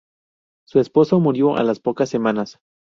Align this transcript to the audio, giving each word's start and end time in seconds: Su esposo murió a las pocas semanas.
Su 0.67 0.79
esposo 0.79 1.19
murió 1.19 1.55
a 1.57 1.63
las 1.63 1.79
pocas 1.79 2.09
semanas. 2.09 2.57